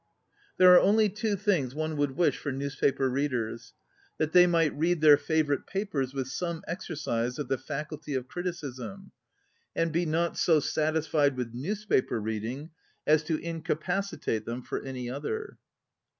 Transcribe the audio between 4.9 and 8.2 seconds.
their favor ite papers with some exercise of the faculty